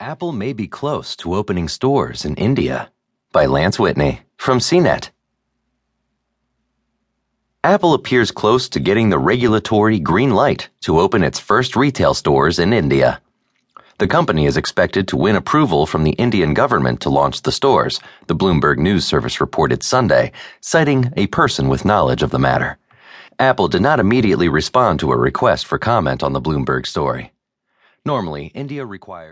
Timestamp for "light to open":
10.30-11.24